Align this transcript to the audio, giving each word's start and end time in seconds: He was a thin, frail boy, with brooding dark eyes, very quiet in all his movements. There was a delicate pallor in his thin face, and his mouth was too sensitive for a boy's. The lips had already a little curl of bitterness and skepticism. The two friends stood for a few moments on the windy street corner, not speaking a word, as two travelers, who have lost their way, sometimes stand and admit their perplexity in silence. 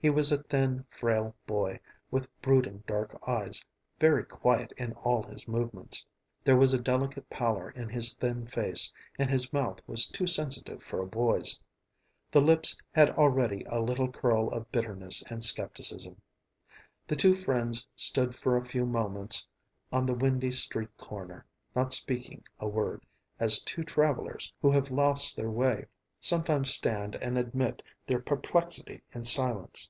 He 0.00 0.10
was 0.10 0.30
a 0.30 0.42
thin, 0.42 0.84
frail 0.90 1.34
boy, 1.46 1.80
with 2.10 2.28
brooding 2.42 2.84
dark 2.86 3.18
eyes, 3.26 3.64
very 3.98 4.22
quiet 4.22 4.70
in 4.76 4.92
all 4.96 5.22
his 5.22 5.48
movements. 5.48 6.04
There 6.44 6.58
was 6.58 6.74
a 6.74 6.78
delicate 6.78 7.30
pallor 7.30 7.70
in 7.70 7.88
his 7.88 8.12
thin 8.12 8.46
face, 8.46 8.92
and 9.18 9.30
his 9.30 9.50
mouth 9.50 9.80
was 9.86 10.06
too 10.06 10.26
sensitive 10.26 10.82
for 10.82 11.00
a 11.00 11.06
boy's. 11.06 11.58
The 12.30 12.42
lips 12.42 12.78
had 12.92 13.12
already 13.16 13.64
a 13.66 13.80
little 13.80 14.12
curl 14.12 14.50
of 14.50 14.70
bitterness 14.70 15.22
and 15.30 15.42
skepticism. 15.42 16.20
The 17.06 17.16
two 17.16 17.34
friends 17.34 17.88
stood 17.96 18.36
for 18.36 18.58
a 18.58 18.64
few 18.66 18.84
moments 18.84 19.48
on 19.90 20.04
the 20.04 20.12
windy 20.12 20.50
street 20.52 20.94
corner, 20.98 21.46
not 21.74 21.94
speaking 21.94 22.44
a 22.60 22.68
word, 22.68 23.06
as 23.40 23.62
two 23.62 23.84
travelers, 23.84 24.52
who 24.60 24.70
have 24.70 24.90
lost 24.90 25.34
their 25.34 25.50
way, 25.50 25.86
sometimes 26.20 26.70
stand 26.70 27.14
and 27.16 27.36
admit 27.38 27.82
their 28.06 28.18
perplexity 28.20 29.00
in 29.14 29.22
silence. 29.22 29.88